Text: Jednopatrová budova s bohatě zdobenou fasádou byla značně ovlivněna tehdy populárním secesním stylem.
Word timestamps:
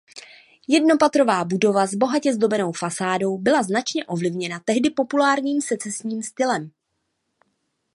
Jednopatrová 0.67 1.43
budova 1.45 1.85
s 1.87 1.95
bohatě 1.95 2.33
zdobenou 2.33 2.71
fasádou 2.71 3.37
byla 3.37 3.63
značně 3.63 4.05
ovlivněna 4.05 4.59
tehdy 4.59 4.89
populárním 4.89 5.61
secesním 5.61 6.23
stylem. 6.23 6.71